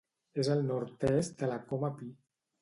[0.43, 2.11] És al nord-est de la Coma Pi.